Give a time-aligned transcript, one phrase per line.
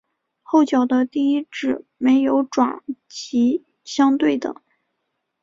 [0.41, 4.59] 后脚的第一趾没有爪及相对的。